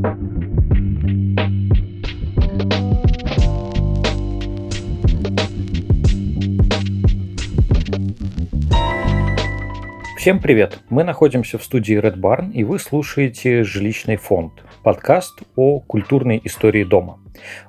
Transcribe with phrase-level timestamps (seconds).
[0.00, 0.16] Всем
[10.38, 10.78] привет!
[10.88, 16.84] Мы находимся в студии Red Barn, и вы слушаете «Жилищный фонд»– подкаст о культурной истории
[16.84, 17.18] дома.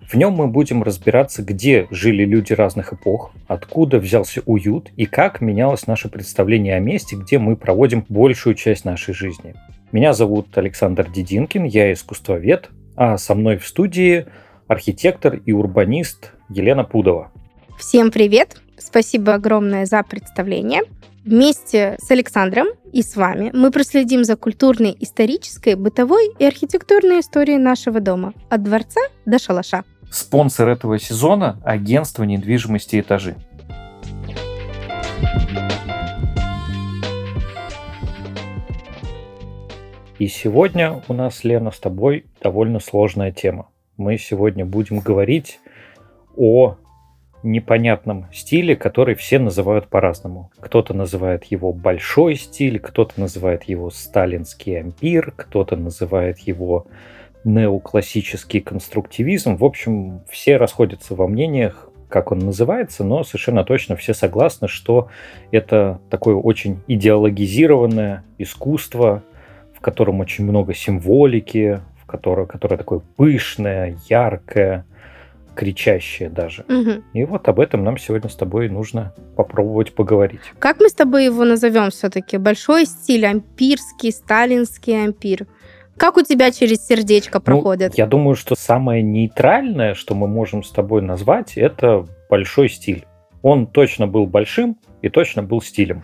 [0.02, 5.42] В нем мы будем разбираться, где жили люди разных эпох, откуда взялся уют и как
[5.42, 9.56] менялось наше представление о месте, где мы проводим большую часть нашей жизни.
[9.92, 14.26] Меня зовут Александр Дединкин, я искусствовед, а со мной в студии
[14.68, 17.30] архитектор и урбанист Елена Пудова.
[17.78, 18.62] Всем привет!
[18.78, 20.84] Спасибо огромное за представление.
[21.26, 27.58] Вместе с Александром и с вами мы проследим за культурной, исторической, бытовой и архитектурной историей
[27.58, 29.84] нашего дома от дворца до шалаша.
[30.10, 33.36] Спонсор этого сезона– агентство недвижимости «Этажи».
[40.22, 43.70] И сегодня у нас, Лена, с тобой довольно сложная тема.
[43.98, 45.60] Мы сегодня будем говорить
[46.38, 46.76] о
[47.42, 50.52] непонятном стиле, который все называют по-разному.
[50.60, 56.86] Кто-то называет его большой стиль, кто-то называет его сталинский ампир, кто-то называет его
[57.44, 59.56] неоклассический конструктивизм.
[59.56, 65.10] В общем, все расходятся во мнениях, как он называется, но совершенно точно все согласны, что
[65.50, 69.24] это такое очень идеологизированное искусство,
[69.82, 74.86] в котором очень много символики, в которое, которое такое пышное, яркое,
[75.56, 76.64] кричащее даже.
[76.70, 77.04] Угу.
[77.14, 80.42] И вот об этом нам сегодня с тобой нужно попробовать поговорить.
[80.60, 82.38] Как мы с тобой его назовем все-таки?
[82.38, 85.48] Большой стиль, ампирский, сталинский ампир?
[85.98, 87.98] Как у тебя через сердечко ну, проходит?
[87.98, 93.08] Я думаю, что самое нейтральное, что мы можем с тобой назвать, это большой стиль.
[93.42, 96.04] Он точно был большим и точно был стилем.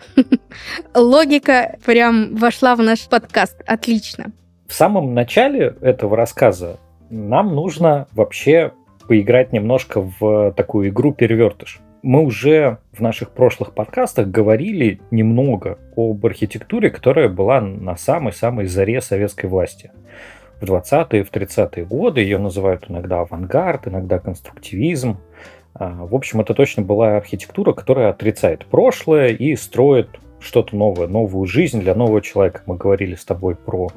[0.94, 3.62] Логика прям вошла в наш подкаст.
[3.66, 4.32] Отлично.
[4.66, 6.78] В самом начале этого рассказа
[7.10, 8.72] нам нужно вообще
[9.06, 11.80] поиграть немножко в такую игру перевертыш.
[12.02, 19.00] Мы уже в наших прошлых подкастах говорили немного об архитектуре, которая была на самой-самой заре
[19.00, 19.90] советской власти.
[20.60, 25.18] В 20-е, в 30-е годы ее называют иногда авангард, иногда конструктивизм.
[25.74, 30.08] А, в общем, это точно была архитектура, которая отрицает прошлое и строит
[30.40, 32.62] что-то новое, новую жизнь для нового человека.
[32.66, 33.88] Мы говорили с тобой про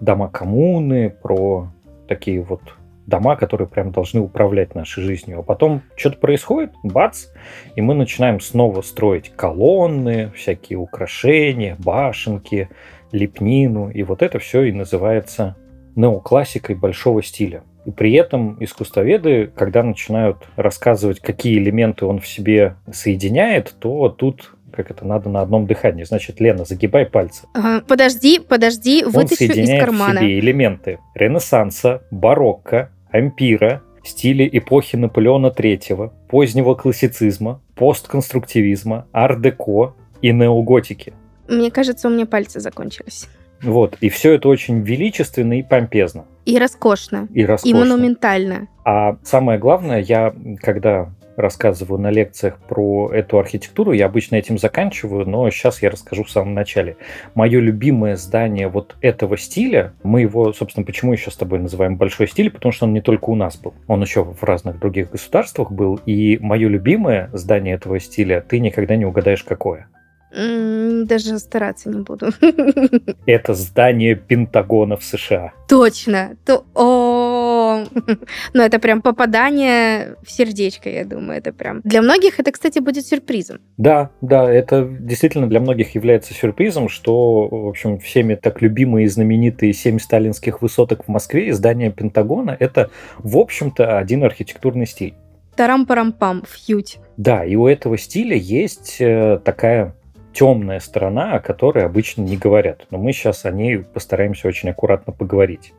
[0.00, 1.68] дома коммуны, про
[2.08, 2.60] такие вот
[3.06, 5.40] дома, которые прям должны управлять нашей жизнью.
[5.40, 7.26] А потом что-то происходит, бац,
[7.74, 12.68] и мы начинаем снова строить колонны, всякие украшения, башенки,
[13.12, 13.90] лепнину.
[13.90, 15.56] И вот это все и называется
[15.96, 17.62] неоклассикой большого стиля.
[17.84, 24.54] И при этом искусствоведы, когда начинают рассказывать, какие элементы он в себе соединяет, то тут
[24.72, 26.04] как это надо на одном дыхании.
[26.04, 27.46] Значит, Лена, загибай пальцы.
[27.54, 30.20] Ага, подожди, подожди, он вытащу из кармана.
[30.20, 40.32] в себе элементы Ренессанса, барокко, ампира, стиле эпохи Наполеона III, позднего классицизма, постконструктивизма, ар-деко и
[40.32, 41.12] неоготики.
[41.48, 43.28] Мне кажется, у меня пальцы закончились.
[43.62, 46.24] Вот, и все это очень величественно и помпезно.
[46.44, 47.28] И роскошно.
[47.32, 47.76] И роскошно.
[47.76, 48.68] И монументально.
[48.84, 55.28] А самое главное, я, когда рассказываю на лекциях про эту архитектуру, я обычно этим заканчиваю,
[55.28, 56.96] но сейчас я расскажу в самом начале.
[57.34, 62.28] Мое любимое здание вот этого стиля, мы его, собственно, почему еще с тобой называем большой
[62.28, 65.72] стиль, потому что он не только у нас был, он еще в разных других государствах
[65.72, 69.88] был, и мое любимое здание этого стиля, ты никогда не угадаешь какое.
[70.32, 72.30] Даже стараться не буду.
[73.26, 75.52] Это здание Пентагона в США.
[75.68, 76.36] Точно.
[76.44, 76.64] То...
[76.74, 77.84] О,
[78.54, 81.80] ну это прям попадание в сердечко, я думаю, это прям.
[81.84, 83.60] Для многих это, кстати, будет сюрпризом.
[83.76, 89.08] Да, да, это действительно для многих является сюрпризом, что, в общем, всеми так любимые и
[89.08, 95.14] знаменитые семь сталинских высоток в Москве и здание Пентагона это, в общем-то, один архитектурный стиль.
[95.56, 96.98] Тарам-парам-пам, фьють.
[97.16, 99.94] Да, и у этого стиля есть э, такая
[100.32, 102.86] темная сторона, о которой обычно не говорят.
[102.90, 105.72] Но мы сейчас о ней постараемся очень аккуратно поговорить.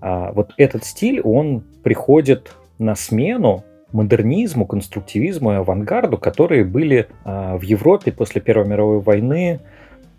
[0.00, 7.56] А вот этот стиль, он приходит на смену модернизму, конструктивизму и авангарду, которые были а,
[7.56, 9.60] в Европе после Первой мировой войны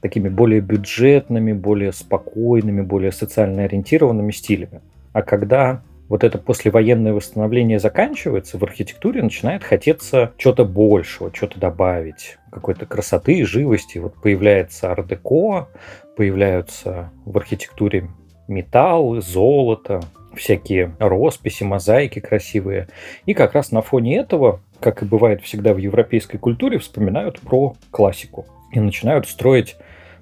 [0.01, 4.81] такими более бюджетными, более спокойными, более социально ориентированными стилями.
[5.13, 12.37] А когда вот это послевоенное восстановление заканчивается, в архитектуре начинает хотеться чего-то большего, что-то добавить,
[12.51, 13.99] какой-то красоты, живости.
[13.99, 15.69] Вот появляется ар-деко,
[16.17, 18.09] появляются в архитектуре
[18.47, 20.01] металл, золото,
[20.35, 22.87] всякие росписи, мозаики красивые.
[23.27, 27.75] И как раз на фоне этого, как и бывает всегда в европейской культуре, вспоминают про
[27.91, 28.47] классику.
[28.71, 29.77] И начинают строить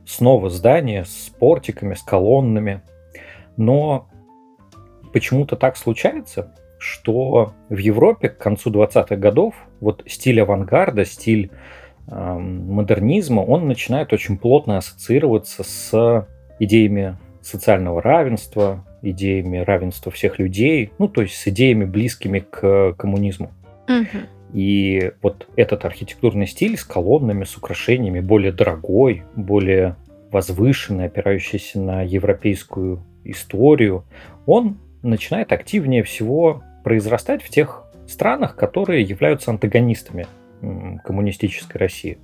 [0.06, 2.82] снова здания с портиками, с колоннами.
[3.56, 4.08] Но
[5.12, 11.52] почему-то так случается, что в Европе к концу 20-х годов вот стиль авангарда, стиль
[12.08, 16.28] э, модернизма, он начинает очень плотно ассоциироваться с
[16.60, 23.52] идеями социального равенства, идеями равенства всех людей, ну, то есть с идеями, близкими к коммунизму.
[23.88, 24.24] Угу.
[24.54, 29.96] И вот этот архитектурный стиль с колоннами, с украшениями, более дорогой, более
[30.32, 34.04] возвышенный, опирающийся на европейскую историю,
[34.46, 34.78] он
[35.08, 40.28] начинает активнее всего произрастать в тех странах, которые являются антагонистами
[41.04, 42.18] коммунистической России.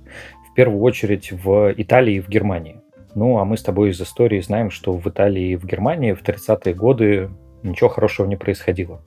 [0.50, 2.80] В первую очередь в Италии и в Германии.
[3.14, 6.22] Ну, а мы с тобой из истории знаем, что в Италии и в Германии в
[6.22, 7.30] 30-е годы
[7.62, 9.02] ничего хорошего не происходило.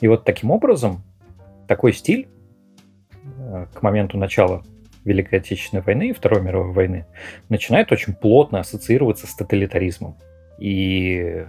[0.00, 1.02] И вот таким образом
[1.68, 2.28] такой стиль
[3.38, 4.62] э, к моменту начала
[5.04, 7.06] Великой Отечественной войны и Второй мировой войны
[7.48, 10.16] начинает очень плотно ассоциироваться с тоталитаризмом.
[10.58, 11.44] И,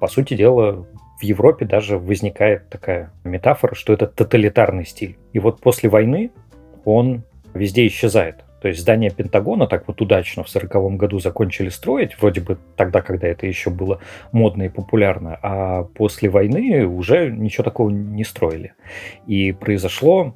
[0.00, 0.86] по сути дела,
[1.18, 5.16] в Европе даже возникает такая метафора, что это тоталитарный стиль.
[5.32, 6.30] И вот после войны
[6.84, 7.22] он
[7.54, 8.44] везде исчезает.
[8.60, 13.02] То есть здание Пентагона так вот удачно в 1940 году закончили строить, вроде бы тогда,
[13.02, 14.00] когда это еще было
[14.32, 18.72] модно и популярно, а после войны уже ничего такого не строили.
[19.26, 20.32] И произошло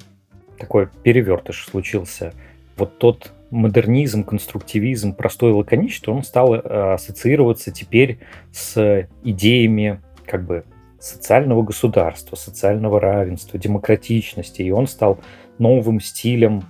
[0.59, 2.33] такой перевертыш случился.
[2.77, 6.59] Вот тот модернизм, конструктивизм, простой лаконичество, он стал э,
[6.93, 8.19] ассоциироваться теперь
[8.51, 10.63] с идеями как бы
[10.99, 15.19] социального государства, социального равенства, демократичности, и он стал
[15.57, 16.63] новым стилем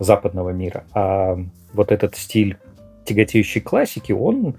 [0.00, 0.84] западного мира.
[0.92, 1.36] А
[1.72, 2.56] вот этот стиль
[3.04, 4.56] тяготеющей классики, он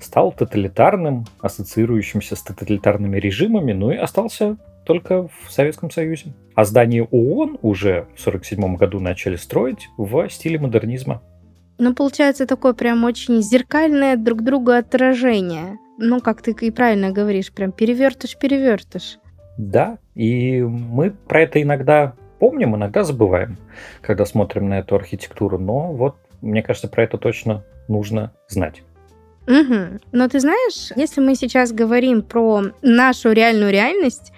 [0.00, 6.32] стал тоталитарным, ассоциирующимся с тоталитарными режимами, ну и остался только в Советском Союзе.
[6.54, 11.20] А здание ООН уже в 1947 году начали строить в стиле модернизма.
[11.78, 15.78] Ну, получается такое прям очень зеркальное друг друга отражение.
[15.98, 19.18] Ну, как ты и правильно говоришь, прям перевертыш-перевертыш.
[19.58, 23.58] Да, и мы про это иногда помним, иногда забываем,
[24.00, 25.58] когда смотрим на эту архитектуру.
[25.58, 28.82] Но вот, мне кажется, про это точно нужно знать.
[29.48, 30.00] Угу.
[30.12, 34.32] Но ты знаешь, если мы сейчас говорим про нашу реальную реальность,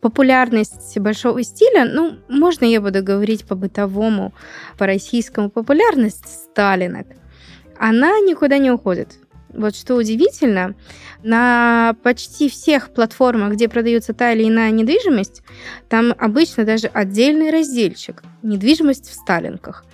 [0.00, 4.32] популярность большого стиля, ну, можно я буду говорить по-бытовому,
[4.78, 7.06] по-российскому, популярность Сталинок,
[7.78, 9.18] она никуда не уходит.
[9.56, 10.74] Вот что удивительно,
[11.22, 15.42] на почти всех платформах, где продается та или иная недвижимость,
[15.88, 19.84] там обычно даже отдельный разделчик «Недвижимость в Сталинках».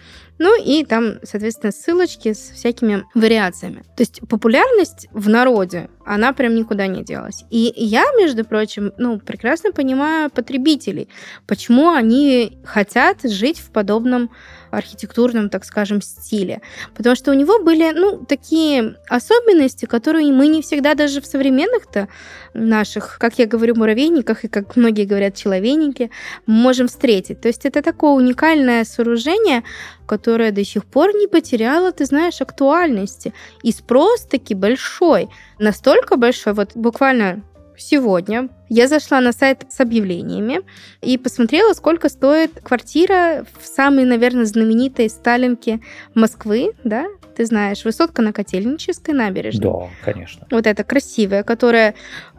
[0.41, 3.85] Ну и там, соответственно, ссылочки с всякими вариациями.
[3.95, 7.45] То есть популярность в народе, она прям никуда не делась.
[7.51, 11.11] И я, между прочим, ну, прекрасно понимаю потребителей,
[11.47, 14.31] почему они хотят жить в подобном
[14.71, 16.61] архитектурном, так скажем, стиле.
[16.95, 22.09] Потому что у него были, ну, такие особенности, которые мы не всегда даже в современных-то
[22.55, 26.11] наших, как я говорю, муравейниках и, как многие говорят, человейники,
[26.47, 27.41] можем встретить.
[27.41, 29.63] То есть это такое уникальное сооружение,
[30.07, 33.33] которое до сих пор не потеряло, ты знаешь, актуальности.
[33.63, 35.29] И спрос таки большой.
[35.59, 37.43] Настолько большой, вот буквально
[37.77, 40.61] сегодня я зашла на сайт с объявлениями
[41.03, 45.81] и посмотрела, сколько стоит квартира в самой, наверное, знаменитой Сталинке
[46.15, 47.07] Москвы, да,
[47.37, 49.63] ты знаешь, высотка на Котельнической набережной.
[49.63, 50.47] Да, конечно.
[50.51, 51.95] Вот эта красивая, которая,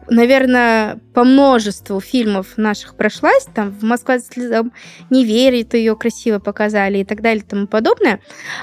[0.08, 4.72] наверное, по множеству фильмов наших прошлась, там в Москва слезам
[5.10, 8.20] не верит, ее красиво показали и так далее и тому подобное.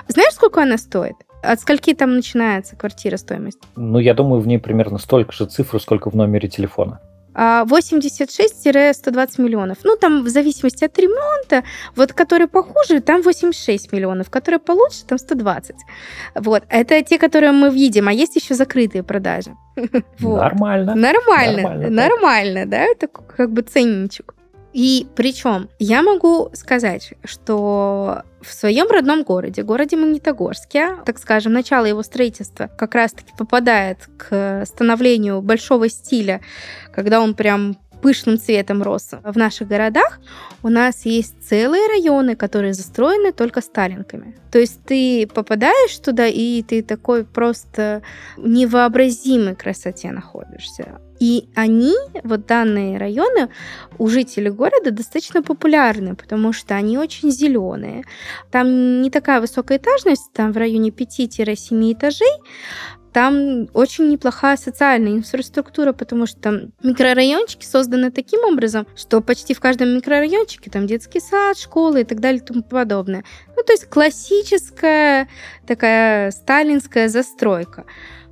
[0.07, 1.15] Знаешь, сколько она стоит?
[1.41, 3.59] От скольки там начинается квартира стоимость?
[3.75, 6.99] Ну, я думаю, в ней примерно столько же цифр, сколько в номере телефона.
[7.33, 9.77] 86-120 а, миллионов.
[9.83, 11.63] Ну, там в зависимости от ремонта,
[11.95, 15.75] вот которые похуже, там 86 миллионов, которые получше, там 120.
[16.35, 19.55] Вот, это те, которые мы видим, а есть еще закрытые продажи.
[20.19, 20.95] Нормально.
[20.95, 24.33] Нормально, нормально, да, это как бы ценничек.
[24.73, 31.85] И причем я могу сказать, что в своем родном городе, городе Магнитогорске, так скажем, начало
[31.85, 36.41] его строительства как раз-таки попадает к становлению большого стиля,
[36.93, 40.19] когда он прям пышным цветом рос в наших городах,
[40.63, 44.35] у нас есть целые районы, которые застроены только сталинками.
[44.51, 48.01] То есть ты попадаешь туда, и ты такой просто
[48.37, 50.99] невообразимой красоте находишься.
[51.19, 53.49] И они, вот данные районы,
[53.97, 58.05] у жителей города достаточно популярны, потому что они очень зеленые.
[58.51, 62.27] Там не такая высокая этажность, там в районе 5-7 этажей,
[63.19, 69.89] там очень неплохая социальная инфраструктура, потому что микрорайончики созданы таким образом, что почти в каждом
[69.89, 73.25] микрорайончике там детский сад, школы и так далее и тому подобное.
[73.57, 75.27] Ну, то есть классическая
[75.67, 77.83] такая сталинская застройка.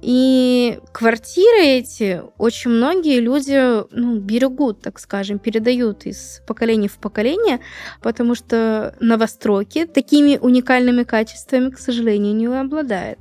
[0.01, 7.59] И квартиры эти очень многие люди ну, берегут, так скажем, передают из поколения в поколение,
[8.01, 13.19] потому что новостройки такими уникальными качествами, к сожалению, не обладает.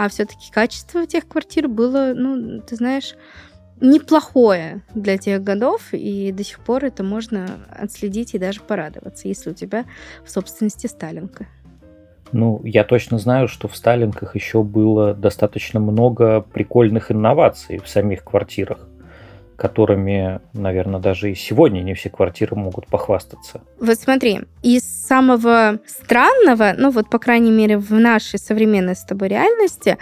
[0.00, 3.16] А все-таки качество тех квартир было, ну, ты знаешь,
[3.80, 9.50] неплохое для тех годов, и до сих пор это можно отследить и даже порадоваться, если
[9.50, 9.86] у тебя
[10.24, 11.48] в собственности Сталинка.
[12.30, 18.22] Ну, я точно знаю, что в Сталинках еще было достаточно много прикольных инноваций в самих
[18.22, 18.86] квартирах,
[19.58, 23.60] которыми, наверное, даже и сегодня не все квартиры могут похвастаться.
[23.80, 29.28] Вот смотри, из самого странного, ну вот, по крайней мере, в нашей современной с тобой
[29.28, 29.98] реальности,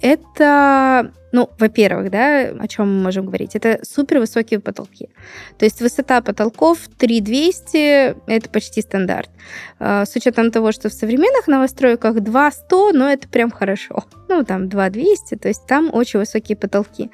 [0.00, 5.10] это, ну, во-первых, да, о чем мы можем говорить, это супер высокие потолки.
[5.58, 9.28] То есть высота потолков 3200, это почти стандарт.
[9.78, 14.04] А, с учетом того, что в современных новостройках 2100, ну, это прям хорошо.
[14.28, 17.10] Ну, там 2200, то есть там очень высокие потолки.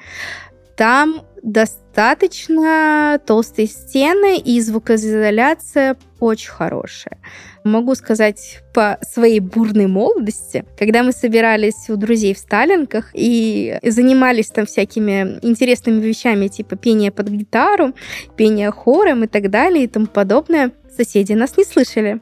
[0.77, 7.17] Там достаточно толстые стены и звукоизоляция очень хорошая.
[7.63, 14.49] Могу сказать по своей бурной молодости, когда мы собирались у друзей в Сталинках и занимались
[14.49, 17.93] там всякими интересными вещами, типа пения под гитару,
[18.35, 22.19] пения хором и так далее и тому подобное, соседи нас не слышали.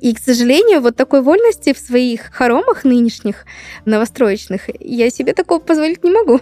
[0.00, 3.46] И, к сожалению, вот такой вольности в своих хоромах нынешних
[3.84, 6.40] новостроечных я себе такого позволить не могу.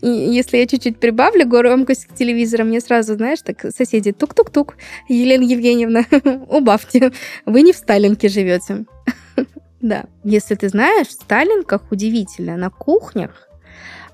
[0.00, 4.76] И если я чуть-чуть прибавлю громкость к телевизору, мне сразу, знаешь, так соседи тук-тук-тук.
[5.08, 6.04] Елена Евгеньевна,
[6.48, 7.12] убавьте.
[7.46, 8.84] Вы не в Сталинке живете.
[9.80, 10.06] Да.
[10.24, 13.50] Если ты знаешь, в Сталинках удивительно, на кухнях,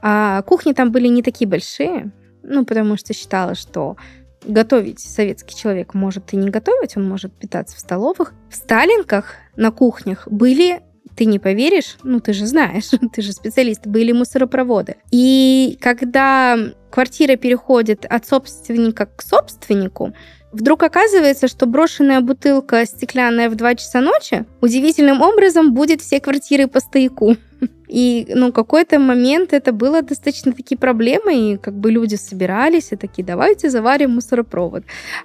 [0.03, 2.11] а кухни там были не такие большие,
[2.43, 3.97] ну, потому что считала, что
[4.45, 8.35] готовить советский человек может и не готовить, он может питаться в столовых.
[8.51, 10.83] В Сталинках на кухнях были
[11.21, 14.97] ты не поверишь, ну ты же знаешь, ты же специалист, были мусоропроводы.
[15.11, 16.57] И когда
[16.91, 20.15] квартира переходит от собственника к собственнику,
[20.53, 26.67] Вдруг оказывается, что брошенная бутылка стеклянная в 2 часа ночи удивительным образом будет все квартиры
[26.67, 27.37] по стояку.
[27.89, 32.97] И, ну, какой-то момент это было достаточно такие проблемы, и как бы люди собирались и
[32.97, 34.85] такие, давайте заварим мусоропровод.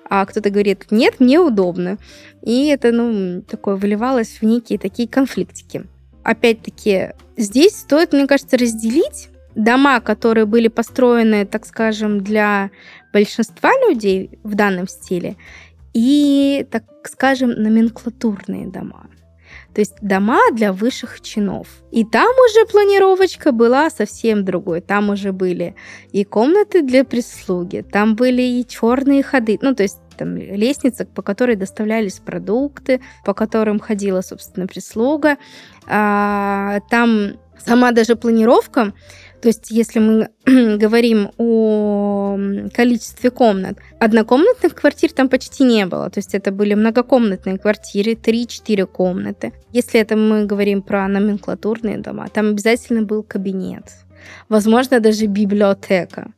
[0.10, 2.00] А кто-то говорит, нет, мне удобно.
[2.41, 5.86] И это, ну, такое выливалось в некие такие конфликтики.
[6.24, 12.72] Опять-таки, здесь стоит, мне кажется, разделить дома, которые были построены, так скажем, для
[13.15, 15.38] большинства людей в данном стиле,
[15.93, 19.07] и, так скажем, номенклатурные дома.
[19.74, 21.67] То есть дома для высших чинов.
[21.91, 24.81] И там уже планировочка была совсем другой.
[24.81, 25.75] Там уже были
[26.12, 29.57] и комнаты для прислуги, там были и черные ходы.
[29.62, 35.38] Ну, то есть там лестница, по которой доставлялись продукты, по которым ходила, собственно, прислуга.
[35.88, 38.93] А, там сама даже планировка
[39.42, 40.30] то есть, если мы
[40.77, 42.38] говорим о
[42.74, 46.10] количестве комнат, однокомнатных квартир там почти не было.
[46.10, 49.54] То есть, это были многокомнатные квартиры, 3-4 комнаты.
[49.72, 53.84] Если это мы говорим про номенклатурные дома, там обязательно был кабинет.
[54.50, 56.32] Возможно, даже библиотека.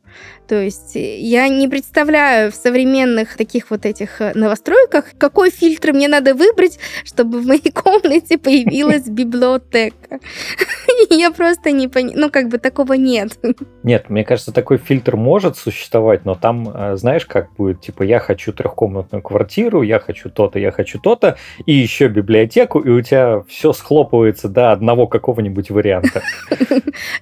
[0.48, 5.92] То есть э, я не представляю в современных таких вот этих э, новостройках, какой фильтр
[5.92, 10.20] мне надо выбрать, чтобы в моей комнате появилась библиотека.
[11.10, 13.38] Я просто не понимаю, ну как бы такого нет.
[13.82, 18.18] Нет, мне кажется, такой фильтр может существовать, но там, э, знаешь, как будет, типа, я
[18.18, 21.36] хочу трехкомнатную квартиру, я хочу то-то, я хочу то-то,
[21.66, 26.22] и еще библиотеку, и у тебя все схлопывается до одного какого-нибудь варианта.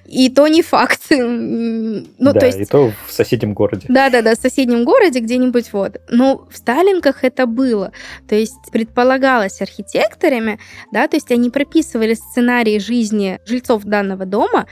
[0.05, 1.01] И то не факт.
[1.09, 2.69] Ну, то есть...
[2.77, 3.85] то в соседнем городе.
[3.89, 5.99] Да-да-да, в соседнем городе где-нибудь вот.
[6.09, 7.91] Ну, в Сталинках это было.
[8.27, 10.59] То есть предполагалось архитекторами,
[10.91, 14.67] да, то есть они прописывали сценарий жизни жильцов данного дома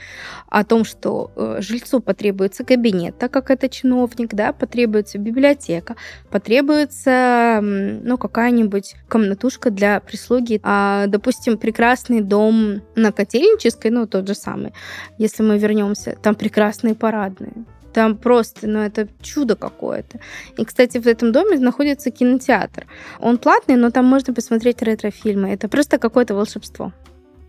[0.48, 5.96] о том, что э, жильцу потребуется кабинет, так как это чиновник, да, потребуется библиотека,
[6.30, 14.34] потребуется, ну, какая-нибудь комнатушка для прислуги, а, допустим, прекрасный дом на Котельнической, ну, тот же
[14.36, 14.72] самый,
[15.18, 17.66] если мы вернемся, там прекрасные парадные.
[17.96, 20.20] Там просто, ну, это чудо какое-то.
[20.58, 22.84] И, кстати, в этом доме находится кинотеатр.
[23.20, 25.48] Он платный, но там можно посмотреть ретро-фильмы.
[25.48, 26.92] Это просто какое-то волшебство.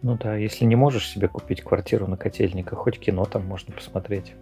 [0.03, 4.35] Ну да, если не можешь себе купить квартиру на котельниках, хоть кино там можно посмотреть.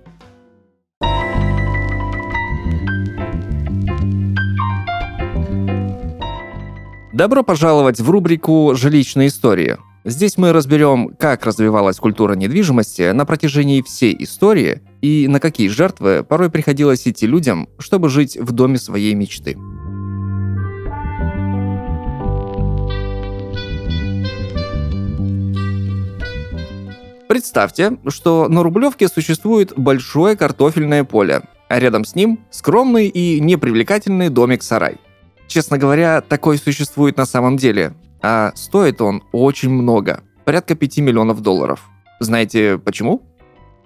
[7.13, 9.77] Добро пожаловать в рубрику «Жилищные истории».
[10.07, 16.23] Здесь мы разберем, как развивалась культура недвижимости на протяжении всей истории и на какие жертвы
[16.23, 19.57] порой приходилось идти людям, чтобы жить в доме своей мечты.
[27.27, 34.29] Представьте, что на Рублевке существует большое картофельное поле, а рядом с ним скромный и непривлекательный
[34.29, 34.97] домик-сарай.
[35.47, 37.95] Честно говоря, такой существует на самом деле,
[38.27, 41.87] а стоит он очень много, порядка 5 миллионов долларов.
[42.19, 43.21] Знаете почему?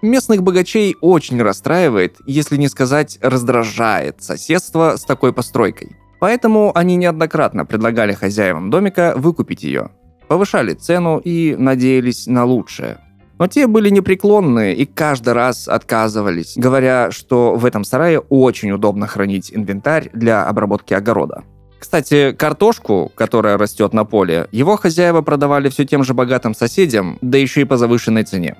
[0.00, 5.94] Местных богачей очень расстраивает, если не сказать раздражает соседство с такой постройкой.
[6.20, 9.90] Поэтому они неоднократно предлагали хозяевам домика выкупить ее.
[10.26, 12.98] Повышали цену и надеялись на лучшее.
[13.38, 19.06] Но те были непреклонны и каждый раз отказывались, говоря, что в этом сарае очень удобно
[19.06, 21.44] хранить инвентарь для обработки огорода.
[21.80, 27.38] Кстати, картошку, которая растет на поле, его хозяева продавали все тем же богатым соседям, да
[27.38, 28.56] еще и по завышенной цене.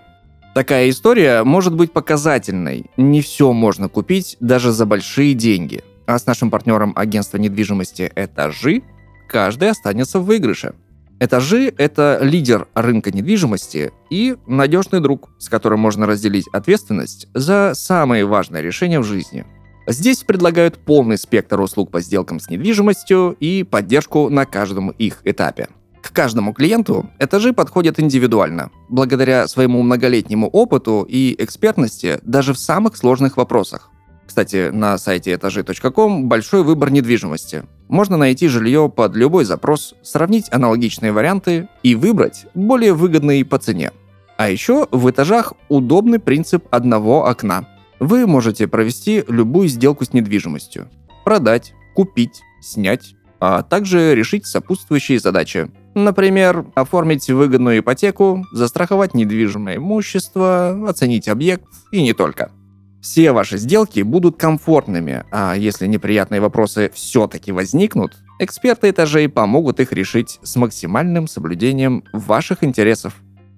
[0.55, 2.87] Такая история может быть показательной.
[2.97, 5.85] Не все можно купить даже за большие деньги.
[6.07, 8.83] А с нашим партнером агентства недвижимости «Этажи»
[9.29, 10.73] каждый останется в выигрыше.
[11.21, 18.25] Этажи– это лидер рынка недвижимости и надежный друг, с которым можно разделить ответственность за самые
[18.25, 19.45] важные решения в жизни.
[19.87, 25.69] Здесь предлагают полный спектр услуг по сделкам с недвижимостью и поддержку на каждом их этапе.
[26.03, 32.97] К каждому клиенту этажи подходят индивидуально, благодаря своему многолетнему опыту и экспертности даже в самых
[32.97, 33.91] сложных вопросах.
[34.27, 37.65] Кстати, на сайте этажи.ком большой выбор недвижимости.
[37.89, 43.91] Можно найти жилье под любой запрос, сравнить аналогичные варианты и выбрать более выгодные по цене.
[44.37, 47.67] А еще в этажах удобный принцип одного окна.
[48.01, 50.89] Вы можете провести любую сделку с недвижимостью.
[51.25, 55.71] Продать, купить, снять, а также решить сопутствующие задачи.
[55.95, 62.51] Например, оформить выгодную ипотеку, застраховать недвижимое имущество, оценить объект и не только–
[63.01, 69.93] все ваши сделки будут комфортными, а если неприятные вопросы все-таки возникнут, эксперты этажей помогут их
[69.93, 73.15] решить с максимальным соблюдением ваших интересов.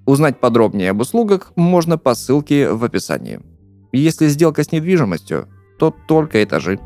[0.07, 3.41] Узнать подробнее об услугах можно по ссылке в описании.
[3.93, 6.79] Если сделка с недвижимостью, то только этажи.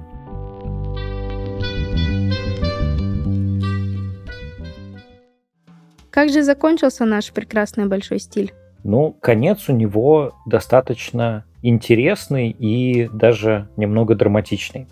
[6.11, 8.53] Как же закончился наш прекрасный большой стиль?
[8.83, 14.89] Ну, конец у него достаточно интересный и даже немного драматичный.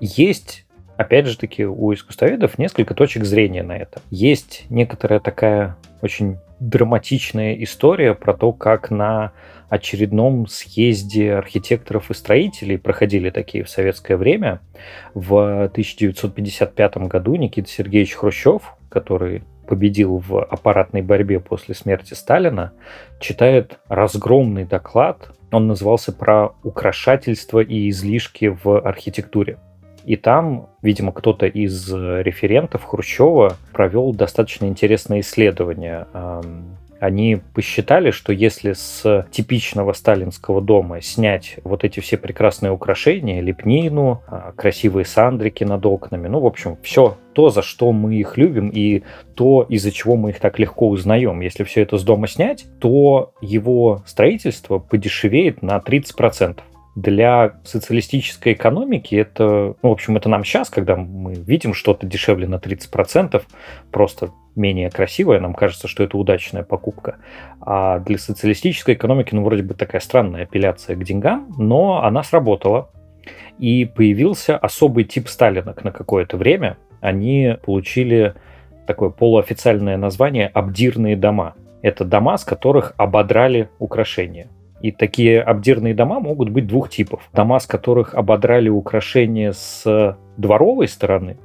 [0.00, 4.00] Есть, опять же таки, у искусствоведов несколько точек зрения на это.
[4.10, 9.32] Есть некоторая такая очень драматичная история про то, как на
[9.68, 14.60] очередном съезде архитекторов и строителей проходили такие в советское время.
[15.14, 22.72] В 1955 году Никита Сергеевич Хрущев, который победил в аппаратной борьбе после смерти Сталина,
[23.20, 25.30] читает разгромный доклад.
[25.50, 29.58] Он назывался «Про украшательство и излишки в архитектуре».
[30.04, 36.06] И там, видимо, кто-то из референтов Хрущева провел достаточно интересное исследование
[37.04, 44.22] они посчитали, что если с типичного сталинского дома снять вот эти все прекрасные украшения, лепнину,
[44.26, 48.70] а, красивые сандрики над окнами, ну, в общем, все то, за что мы их любим
[48.70, 49.02] и
[49.34, 51.40] то, из-за чего мы их так легко узнаем.
[51.40, 56.60] Если все это с дома снять, то его строительство подешевеет на 30%
[56.94, 62.46] для социалистической экономики это, ну, в общем, это нам сейчас, когда мы видим что-то дешевле
[62.46, 63.42] на 30%,
[63.90, 67.16] просто менее красивое, нам кажется, что это удачная покупка.
[67.60, 72.90] А для социалистической экономики, ну, вроде бы такая странная апелляция к деньгам, но она сработала.
[73.58, 76.76] И появился особый тип сталинок на какое-то время.
[77.00, 78.34] Они получили
[78.86, 81.54] такое полуофициальное название «обдирные дома».
[81.82, 84.48] Это дома, с которых ободрали украшения.
[84.84, 87.30] И такие обдирные дома могут быть двух типов.
[87.32, 91.38] Дома, с которых ободрали украшения с дворовой стороны,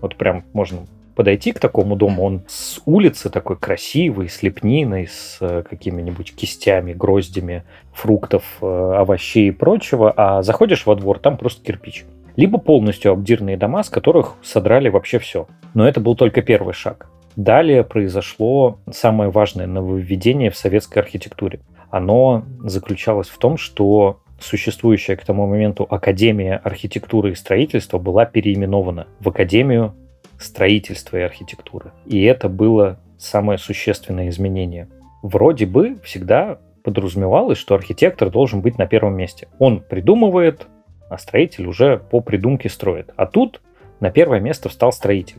[0.00, 0.78] вот прям можно
[1.14, 6.94] подойти к такому дому, он с улицы такой красивый, с лепниной, с э, какими-нибудь кистями,
[6.94, 12.06] гроздями фруктов, э, овощей и прочего, а заходишь во двор, там просто кирпич.
[12.34, 15.48] Либо полностью обдирные дома, с которых содрали вообще все.
[15.74, 17.10] Но это был только первый шаг.
[17.36, 21.60] Далее произошло самое важное нововведение в советской архитектуре.
[21.90, 29.06] Оно заключалось в том, что существующая к тому моменту Академия архитектуры и строительства была переименована
[29.20, 29.94] в Академию
[30.38, 31.92] строительства и архитектуры.
[32.04, 34.88] И это было самое существенное изменение.
[35.22, 39.48] Вроде бы всегда подразумевалось, что архитектор должен быть на первом месте.
[39.58, 40.66] Он придумывает,
[41.08, 43.10] а строитель уже по придумке строит.
[43.16, 43.60] А тут
[44.00, 45.38] на первое место встал строитель.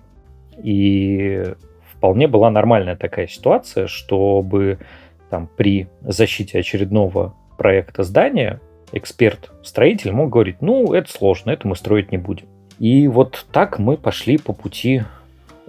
[0.62, 1.44] И
[1.92, 4.80] вполне была нормальная такая ситуация, чтобы
[5.30, 8.60] там при защите очередного проекта здания
[8.92, 12.48] эксперт-строитель мог говорить, ну, это сложно, это мы строить не будем.
[12.80, 15.04] И вот так мы пошли по пути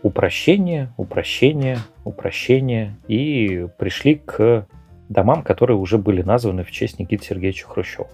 [0.03, 4.67] упрощения, упрощения, упрощения и пришли к
[5.09, 8.09] домам, которые уже были названы в честь Никиты Сергеевича Хрущева.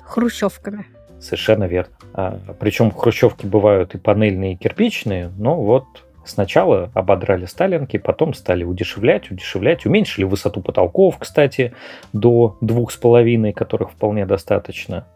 [0.00, 0.86] Хрущевками.
[1.20, 1.92] Совершенно верно.
[2.14, 5.84] А, причем хрущевки бывают и панельные, и кирпичные, но вот
[6.24, 11.72] сначала ободрали сталинки, потом стали удешевлять, удешевлять, уменьшили высоту потолков, кстати,
[12.12, 15.06] до двух с половиной, которых вполне достаточно.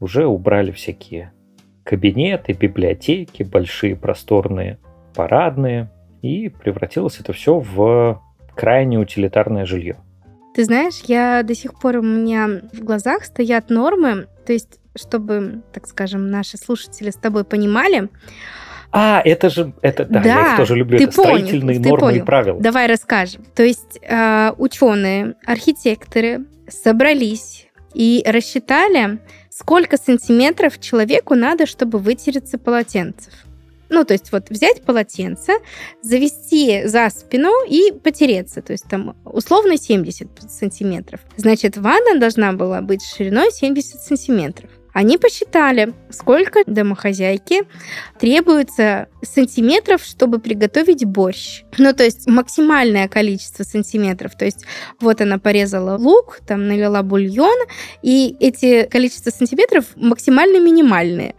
[0.00, 1.32] Уже убрали всякие
[1.84, 4.78] кабинеты, библиотеки, большие просторные
[5.14, 5.90] парадные,
[6.22, 8.20] и превратилось это все в
[8.54, 9.96] крайне утилитарное жилье.
[10.54, 15.62] Ты знаешь, я до сих пор у меня в глазах стоят нормы, то есть чтобы,
[15.72, 18.08] так скажем, наши слушатели с тобой понимали,
[18.92, 21.88] а, это же, это, да, да я их тоже люблю, ты это понял, строительные ты
[21.88, 22.22] нормы понял.
[22.22, 22.60] и правила.
[22.60, 23.42] Давай расскажем.
[23.54, 29.18] То есть э, ученые, архитекторы собрались и рассчитали,
[29.50, 33.32] сколько сантиметров человеку надо, чтобы вытереться полотенцев.
[33.88, 35.52] Ну, то есть вот взять полотенце,
[36.00, 38.62] завести за спину и потереться.
[38.62, 41.20] То есть там условно 70 сантиметров.
[41.36, 44.70] Значит, ванна должна была быть шириной 70 сантиметров.
[44.92, 47.62] Они посчитали, сколько домохозяйке
[48.18, 51.62] требуется сантиметров, чтобы приготовить борщ.
[51.78, 54.32] Ну, то есть максимальное количество сантиметров.
[54.36, 54.64] То есть
[55.00, 57.58] вот она порезала лук, там налила бульон,
[58.02, 61.34] и эти количество сантиметров максимально минимальные.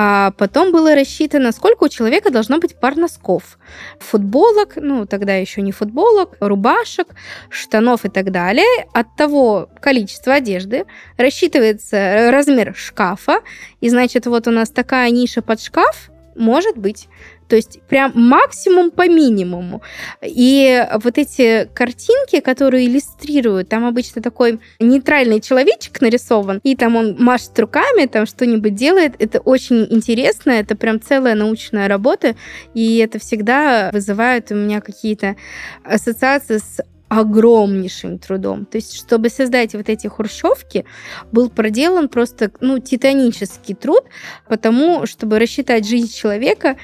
[0.00, 3.58] А потом было рассчитано, сколько у человека должно быть пар носков.
[3.98, 7.08] Футболок, ну, тогда еще не футболок, рубашек,
[7.50, 8.86] штанов и так далее.
[8.94, 10.84] От того количества одежды
[11.16, 13.40] рассчитывается размер шкафа.
[13.80, 17.08] И значит, вот у нас такая ниша под шкаф, может быть.
[17.48, 19.82] То есть прям максимум по минимуму.
[20.22, 27.16] И вот эти картинки, которые иллюстрируют, там обычно такой нейтральный человечек нарисован, и там он
[27.18, 29.14] машет руками, там что-нибудь делает.
[29.18, 32.36] Это очень интересно, это прям целая научная работа,
[32.74, 35.36] и это всегда вызывает у меня какие-то
[35.84, 38.66] ассоциации с огромнейшим трудом.
[38.66, 40.84] То есть, чтобы создать вот эти хрущевки,
[41.32, 44.04] был проделан просто ну, титанический труд,
[44.48, 46.76] потому чтобы рассчитать жизнь человека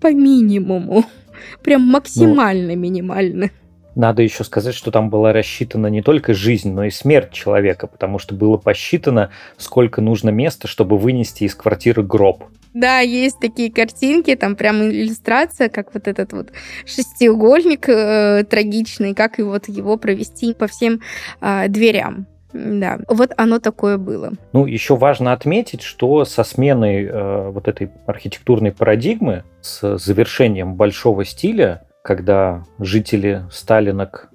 [0.00, 1.04] по минимуму.
[1.62, 3.50] Прям максимально ну, минимально.
[3.96, 8.18] Надо еще сказать, что там была рассчитана не только жизнь, но и смерть человека, потому
[8.18, 12.44] что было посчитано, сколько нужно места, чтобы вынести из квартиры гроб.
[12.74, 16.52] Да, есть такие картинки, там прям иллюстрация, как вот этот вот
[16.84, 21.00] шестиугольник э, трагичный, как и вот его провести по всем
[21.40, 22.26] э, дверям.
[22.52, 24.32] Да, вот оно такое было.
[24.52, 31.24] Ну, еще важно отметить, что со сменой э, вот этой архитектурной парадигмы, с завершением большого
[31.24, 34.30] стиля, когда жители Сталинок,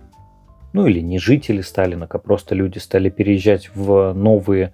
[0.73, 4.73] ну или не жители Сталинок, а просто люди стали переезжать в новые,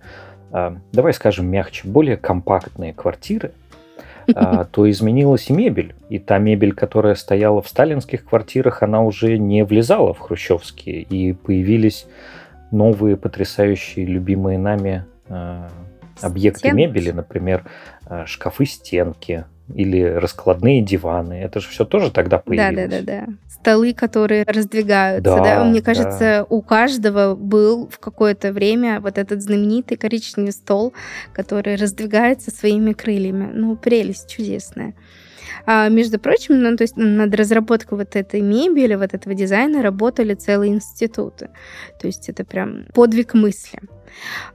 [0.51, 3.51] э, давай скажем мягче, более компактные квартиры,
[4.25, 5.93] э, то изменилась и мебель.
[6.09, 11.03] И та мебель, которая стояла в сталинских квартирах, она уже не влезала в хрущевские.
[11.03, 12.07] И появились
[12.71, 15.69] новые потрясающие, любимые нами э,
[16.23, 16.75] объекты стенки.
[16.75, 17.63] мебели, например,
[18.25, 21.33] шкафы-стенки или раскладные диваны.
[21.33, 22.89] Это же все тоже тогда появилось.
[22.89, 23.33] Да, да, да, да.
[23.49, 25.23] Столы, которые раздвигаются.
[25.23, 25.63] Да, да?
[25.63, 26.45] Мне кажется, да.
[26.49, 30.93] у каждого был в какое-то время вот этот знаменитый коричневый стол,
[31.33, 33.49] который раздвигается своими крыльями.
[33.53, 34.93] Ну, прелесть чудесная.
[35.65, 40.33] А, между прочим, ну, то есть над разработкой вот этой мебели, вот этого дизайна работали
[40.33, 41.49] целые институты.
[41.99, 43.79] То есть это прям подвиг мысли.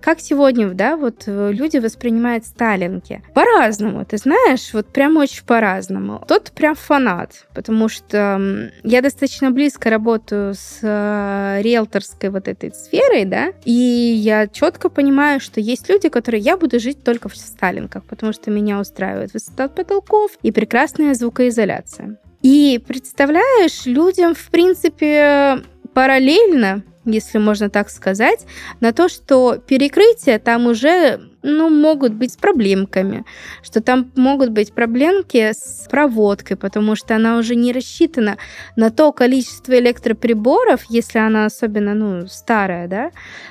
[0.00, 3.22] Как сегодня, да, вот э, люди воспринимают сталинки?
[3.34, 6.24] По-разному, ты знаешь, вот прям очень по-разному.
[6.26, 13.24] Тот прям фанат, потому что я достаточно близко работаю с э, риэлторской вот этой сферой,
[13.24, 18.04] да, и я четко понимаю, что есть люди, которые я буду жить только в сталинках,
[18.04, 22.18] потому что меня устраивает высота потолков и прекрасная звукоизоляция.
[22.42, 25.58] И представляешь, людям, в принципе,
[25.94, 28.46] параллельно если можно так сказать,
[28.80, 33.24] на то, что перекрытия там уже ну, могут быть с проблемками,
[33.62, 38.38] что там могут быть проблемки с проводкой, потому что она уже не рассчитана
[38.76, 43.10] на то количество электроприборов, если она особенно ну, старая, да,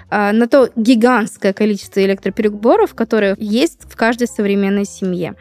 [0.10, 5.36] а, на то гигантское количество электроприборов, которые есть в каждой современной семье.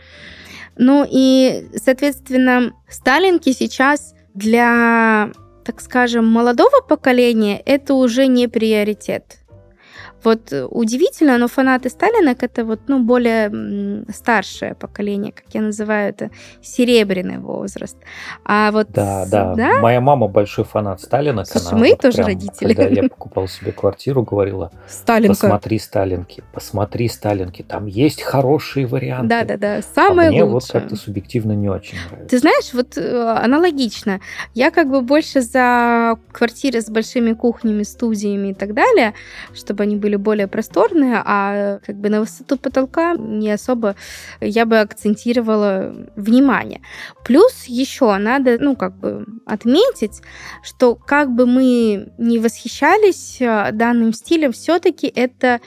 [0.76, 5.30] Ну и, соответственно, Сталинки сейчас для
[5.70, 9.38] так скажем, молодого поколения это уже не приоритет.
[10.24, 16.30] Вот удивительно, но фанаты Сталинок это вот, ну, более старшее поколение, как я называю это,
[16.62, 17.96] серебряный возраст.
[18.44, 18.90] А вот...
[18.90, 19.54] Да, да.
[19.54, 19.80] да?
[19.80, 21.46] Моя мама большой фанат Сталинок.
[21.46, 22.74] Слушай, она мы вот тоже прям, родители.
[22.74, 25.40] Когда я покупал себе квартиру, говорила, Сталинка.
[25.40, 29.28] посмотри Сталинки, посмотри Сталинки, там есть хорошие варианты.
[29.28, 30.52] Да, да, да, самое а мне лучшее.
[30.52, 32.28] вот как-то субъективно не очень нравится.
[32.28, 34.20] Ты знаешь, вот э, аналогично.
[34.54, 39.14] Я как бы больше за квартиры с большими кухнями, студиями и так далее,
[39.54, 43.96] чтобы они были более просторные, а как бы на высоту потолка не особо
[44.40, 46.80] я бы акцентировала внимание.
[47.24, 50.22] Плюс еще надо, ну, как бы отметить,
[50.62, 55.60] что как бы мы не восхищались э, данным стилем, все-таки это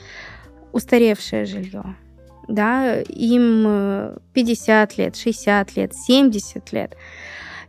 [0.72, 1.96] устаревшее жилье.
[2.48, 6.96] Да, им 50 э, лет, 60 лет, 70 лет.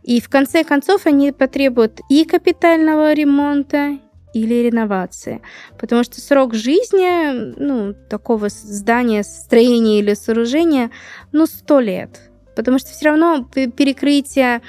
[0.02, 3.98] И в конце концов они потребуют и капитального ремонта,
[4.36, 5.40] или реновации.
[5.78, 10.90] Потому что срок жизни ну, такого здания, строения или сооружения,
[11.32, 12.20] ну, сто лет.
[12.54, 14.60] Потому что все равно перекрытие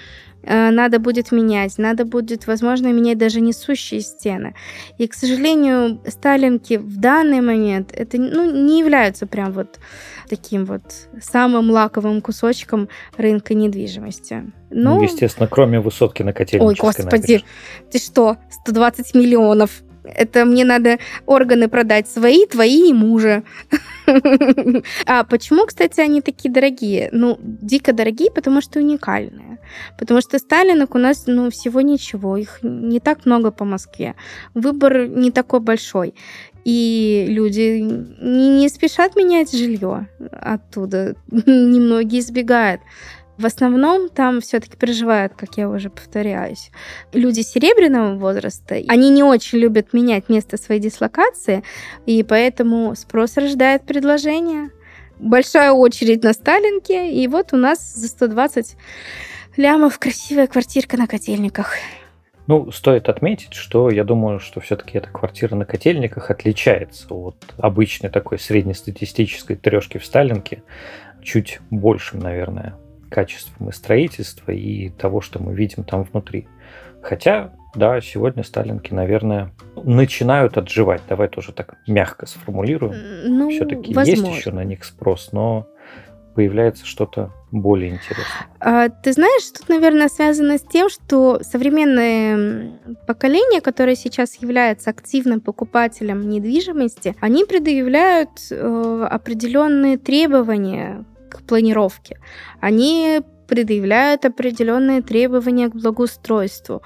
[0.47, 4.55] надо будет менять, надо будет, возможно, менять даже несущие стены.
[4.97, 9.79] И, к сожалению, сталинки в данный момент это ну, не являются прям вот
[10.29, 10.81] таким вот
[11.21, 14.51] самым лаковым кусочком рынка недвижимости.
[14.69, 17.43] Ну, ну естественно, кроме высотки на Котельнической Ой, господи,
[17.91, 19.83] ты что, 120 миллионов
[20.15, 23.43] это мне надо органы продать свои, твои и мужа.
[25.05, 27.09] А почему, кстати, они такие дорогие?
[27.11, 29.59] Ну, дико дорогие, потому что уникальные.
[29.99, 32.37] Потому что сталинок у нас, ну, всего ничего.
[32.37, 34.15] Их не так много по Москве.
[34.53, 36.13] Выбор не такой большой.
[36.63, 41.15] И люди не, не спешат менять жилье оттуда.
[41.31, 42.81] Немногие избегают.
[43.37, 46.71] В основном там все-таки проживают, как я уже повторяюсь,
[47.13, 48.75] люди серебряного возраста.
[48.87, 51.63] Они не очень любят менять место своей дислокации,
[52.07, 54.71] и поэтому спрос рождает предложение.
[55.19, 58.75] Большая очередь на Сталинке, и вот у нас за 120
[59.55, 61.75] лямов красивая квартирка на котельниках.
[62.47, 68.09] Ну, стоит отметить, что я думаю, что все-таки эта квартира на котельниках отличается от обычной
[68.09, 70.63] такой среднестатистической трешки в Сталинке
[71.21, 72.75] чуть большим, наверное,
[73.09, 76.47] качеством и строительства, и того, что мы видим там внутри.
[77.01, 81.01] Хотя, да, сегодня Сталинки, наверное, начинают отживать.
[81.07, 82.95] Давай тоже так мягко сформулируем.
[83.25, 85.67] Ну, Все-таки есть еще на них спрос, но
[86.37, 88.47] появляется что-то более интересное.
[88.59, 95.41] А, ты знаешь, тут, наверное, связано с тем, что современное поколение, которое сейчас является активным
[95.41, 102.19] покупателем недвижимости, они предъявляют э, определенные требования к планировке.
[102.59, 106.81] Они предъявляют определенные требования к благоустройству.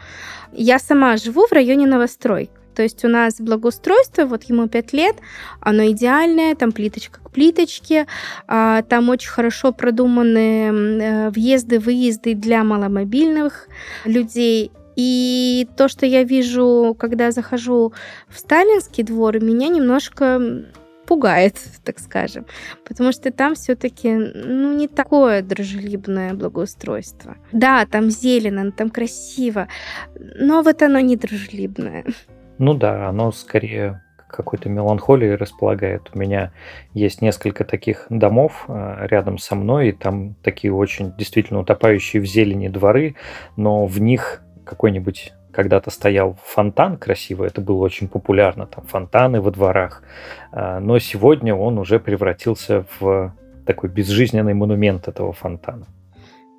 [0.54, 2.52] Я сама живу в районе новостроек.
[2.76, 5.16] То есть у нас благоустройство, вот ему 5 лет,
[5.60, 8.08] оно идеальное, там плиточка к плиточке,
[8.48, 13.68] а, там очень хорошо продуманы э, въезды, выезды для маломобильных
[14.06, 14.72] людей.
[14.96, 17.94] И то, что я вижу, когда захожу
[18.28, 20.40] в Сталинский двор, меня немножко
[21.12, 22.46] пугает, так скажем,
[22.88, 27.36] потому что там все-таки ну, не такое дружелюбное благоустройство.
[27.52, 29.68] Да, там зелено, там красиво,
[30.16, 32.06] но вот оно не дружелюбное.
[32.60, 36.10] Ну да, оно скорее какой-то меланхолией располагает.
[36.14, 36.54] У меня
[36.94, 42.26] есть несколько таких домов а, рядом со мной, и там такие очень действительно утопающие в
[42.26, 43.16] зелени дворы,
[43.58, 49.52] но в них какой-нибудь когда-то стоял фонтан красивый, это было очень популярно, там фонтаны во
[49.52, 50.04] дворах,
[50.52, 53.34] а, но сегодня он уже превратился в
[53.66, 55.86] такой безжизненный монумент этого фонтана.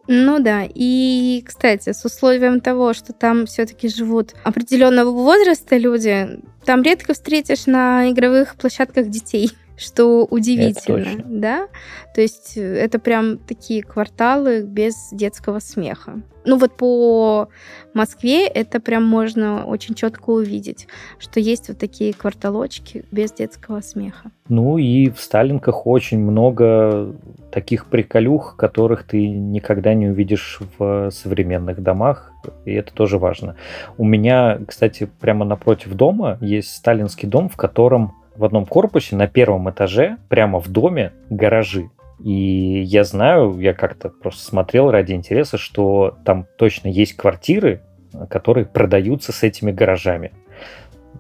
[0.09, 6.83] Ну да, и, кстати, с условием того, что там все-таки живут определенного возраста люди, там
[6.83, 9.53] редко встретишь на игровых площадках детей
[9.83, 11.69] что удивительно, да?
[12.15, 16.23] То есть э, это прям такие кварталы без детского смеха.
[16.45, 17.49] Ну вот по
[17.95, 24.33] Москве это прям можно очень четко увидеть, что есть вот такие кварталочки без детского смеха.
[24.49, 27.15] Ну и в Сталинках очень много
[27.53, 32.33] таких приколюх, которых ты никогда не увидишь в современных домах,
[32.65, 33.57] и это тоже важно.
[33.97, 39.27] У меня, кстати, прямо напротив дома есть сталинский дом, в котором в одном корпусе на
[39.27, 41.91] первом этаже, прямо в доме, гаражи.
[42.23, 47.83] И я знаю, я как-то просто смотрел ради интереса, что там точно есть квартиры,
[48.29, 50.33] которые продаются с этими гаражами.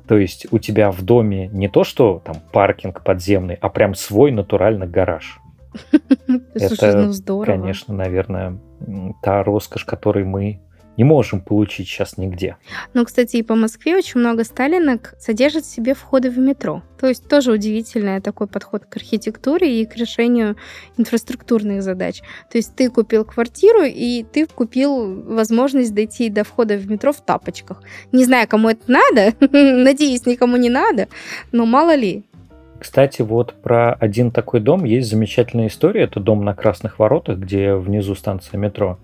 [0.06, 4.30] То есть у тебя в доме не то, что там паркинг подземный, а прям свой
[4.30, 5.38] натуральный гараж.
[6.54, 8.58] Это, ну конечно, наверное,
[9.22, 10.60] та роскошь, которой мы
[10.96, 12.56] не можем получить сейчас нигде.
[12.94, 16.82] Ну, кстати, и по Москве очень много сталинок содержат в себе входы в метро.
[17.00, 20.56] То есть тоже удивительный такой подход к архитектуре и к решению
[20.96, 22.20] инфраструктурных задач.
[22.50, 27.20] То есть ты купил квартиру, и ты купил возможность дойти до входа в метро в
[27.20, 27.82] тапочках.
[28.12, 31.08] Не знаю, кому это надо, надеюсь, никому не надо,
[31.50, 32.24] но мало ли.
[32.78, 36.02] Кстати, вот про один такой дом есть замечательная история.
[36.02, 38.98] Это дом на Красных Воротах, где внизу станция метро.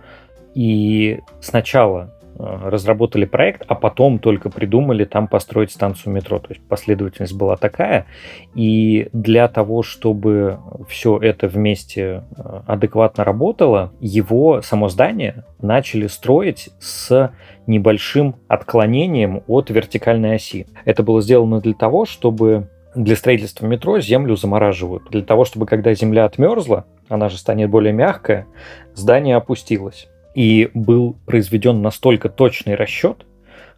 [0.55, 6.39] И сначала э, разработали проект, а потом только придумали там построить станцию метро.
[6.39, 8.07] То есть последовательность была такая.
[8.55, 10.59] И для того, чтобы
[10.89, 17.33] все это вместе э, адекватно работало, его само здание начали строить с
[17.67, 20.67] небольшим отклонением от вертикальной оси.
[20.85, 25.05] Это было сделано для того, чтобы для строительства метро землю замораживают.
[25.11, 28.47] Для того, чтобы когда земля отмерзла, она же станет более мягкая,
[28.95, 30.09] здание опустилось.
[30.39, 33.27] И был произведен настолько точный расчет,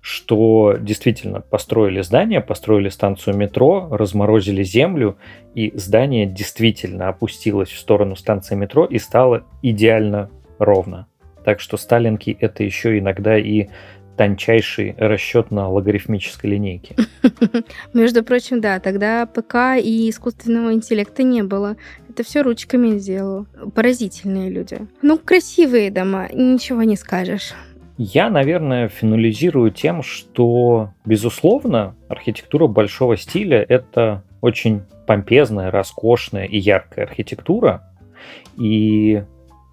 [0.03, 5.17] что действительно построили здание, построили станцию метро, разморозили землю,
[5.55, 11.07] и здание действительно опустилось в сторону станции метро и стало идеально ровно.
[11.47, 13.69] Так что сталинки это еще иногда и
[14.21, 16.95] тончайший расчет на логарифмической линейке.
[17.95, 21.77] Между прочим, да, тогда ПК и искусственного интеллекта не было.
[22.11, 23.47] Это все ручками сделал.
[23.73, 24.79] Поразительные люди.
[25.01, 27.55] Ну, красивые дома, ничего не скажешь.
[27.99, 37.05] Я, наверное, финализирую тем, что, безусловно, архитектура большого стиля— это очень помпезная, роскошная и яркая
[37.05, 37.89] архитектура,
[38.57, 39.23] и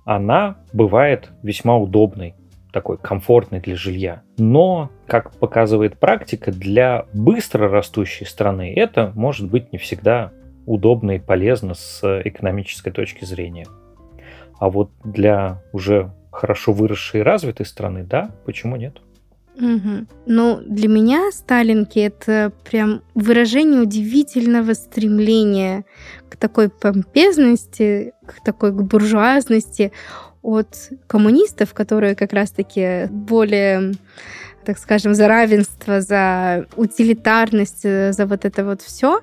[0.05, 2.35] она бывает весьма удобной
[2.71, 4.21] такой комфортный для жилья.
[4.37, 10.33] Но, как показывает практика, для быстро растущей страны это может быть не всегда
[10.67, 13.65] удобно и полезно с экономической точки зрения.
[14.59, 19.01] А вот для уже хорошо выросшей и развитой страны, да, почему нет?
[19.55, 20.05] Угу.
[20.27, 25.83] Ну, для меня сталинки это прям выражение удивительного стремления
[26.29, 29.91] к такой помпезности, к такой к буржуазности
[30.43, 33.93] от коммунистов, которые как раз-таки более
[34.63, 39.21] так скажем, за равенство, за утилитарность, за вот это вот все.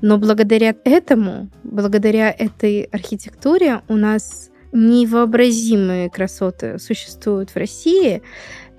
[0.00, 8.22] Но благодаря этому, благодаря этой архитектуре у нас невообразимые красоты существуют в России,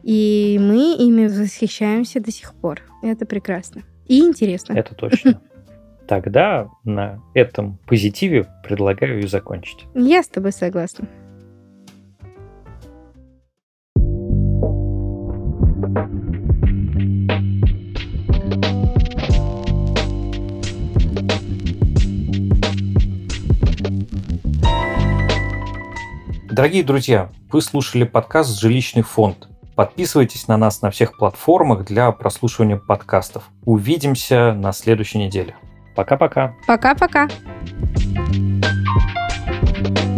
[0.04, 2.82] и мы ими восхищаемся до сих пор.
[3.02, 3.84] Это прекрасно.
[4.08, 4.74] И интересно.
[4.74, 5.42] Это точно.
[6.08, 9.86] Тогда на этом позитиве предлагаю и закончить.
[9.94, 11.08] Я с тобой согласна.
[26.60, 29.48] Дорогие друзья, вы слушали подкаст «Жилищный фонд».
[29.78, 33.44] Подписывайтесь на нас на всех платформах для прослушивания подкастов.
[33.64, 35.56] Увидимся на следующей неделе.
[35.96, 36.54] Пока-пока.
[36.68, 37.30] Пока-пока.
[39.72, 40.09] thank you